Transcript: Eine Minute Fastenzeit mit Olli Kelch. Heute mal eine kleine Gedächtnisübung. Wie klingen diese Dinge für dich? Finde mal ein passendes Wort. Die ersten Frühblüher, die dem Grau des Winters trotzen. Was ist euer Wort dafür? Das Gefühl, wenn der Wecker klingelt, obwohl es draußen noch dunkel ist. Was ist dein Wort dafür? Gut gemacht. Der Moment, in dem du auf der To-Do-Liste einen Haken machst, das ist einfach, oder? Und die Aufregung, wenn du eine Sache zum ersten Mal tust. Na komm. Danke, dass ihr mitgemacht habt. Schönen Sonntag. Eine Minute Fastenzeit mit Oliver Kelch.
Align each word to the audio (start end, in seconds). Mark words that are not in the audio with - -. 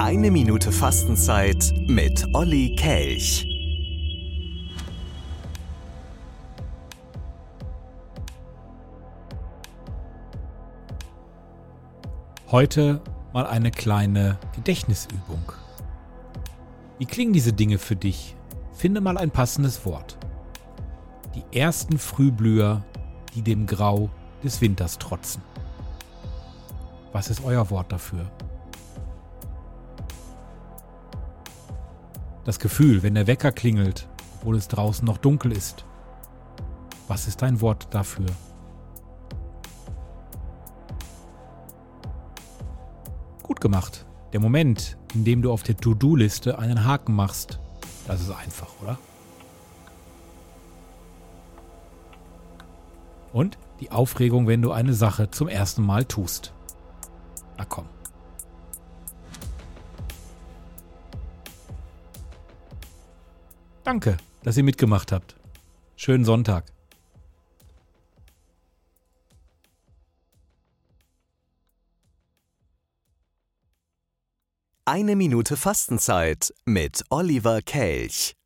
Eine 0.00 0.30
Minute 0.30 0.70
Fastenzeit 0.70 1.74
mit 1.88 2.24
Olli 2.32 2.76
Kelch. 2.76 3.44
Heute 12.52 13.00
mal 13.32 13.44
eine 13.46 13.72
kleine 13.72 14.38
Gedächtnisübung. 14.54 15.52
Wie 16.98 17.06
klingen 17.06 17.32
diese 17.32 17.52
Dinge 17.52 17.78
für 17.78 17.96
dich? 17.96 18.36
Finde 18.74 19.00
mal 19.00 19.18
ein 19.18 19.32
passendes 19.32 19.84
Wort. 19.84 20.16
Die 21.34 21.58
ersten 21.58 21.98
Frühblüher, 21.98 22.84
die 23.34 23.42
dem 23.42 23.66
Grau 23.66 24.10
des 24.44 24.60
Winters 24.60 24.98
trotzen. 24.98 25.42
Was 27.12 27.30
ist 27.30 27.42
euer 27.44 27.68
Wort 27.70 27.90
dafür? 27.90 28.30
Das 32.48 32.58
Gefühl, 32.58 33.02
wenn 33.02 33.12
der 33.12 33.26
Wecker 33.26 33.52
klingelt, 33.52 34.08
obwohl 34.38 34.56
es 34.56 34.68
draußen 34.68 35.04
noch 35.04 35.18
dunkel 35.18 35.52
ist. 35.52 35.84
Was 37.06 37.28
ist 37.28 37.42
dein 37.42 37.60
Wort 37.60 37.88
dafür? 37.90 38.24
Gut 43.42 43.60
gemacht. 43.60 44.06
Der 44.32 44.40
Moment, 44.40 44.96
in 45.12 45.24
dem 45.24 45.42
du 45.42 45.52
auf 45.52 45.62
der 45.62 45.76
To-Do-Liste 45.76 46.58
einen 46.58 46.86
Haken 46.86 47.14
machst, 47.14 47.60
das 48.06 48.22
ist 48.22 48.30
einfach, 48.30 48.70
oder? 48.80 48.98
Und 53.34 53.58
die 53.80 53.90
Aufregung, 53.90 54.46
wenn 54.46 54.62
du 54.62 54.72
eine 54.72 54.94
Sache 54.94 55.30
zum 55.30 55.48
ersten 55.48 55.82
Mal 55.82 56.06
tust. 56.06 56.54
Na 57.58 57.66
komm. 57.66 57.84
Danke, 63.88 64.18
dass 64.42 64.58
ihr 64.58 64.64
mitgemacht 64.64 65.12
habt. 65.12 65.34
Schönen 65.96 66.26
Sonntag. 66.26 66.66
Eine 74.84 75.16
Minute 75.16 75.56
Fastenzeit 75.56 76.52
mit 76.66 77.02
Oliver 77.08 77.62
Kelch. 77.62 78.37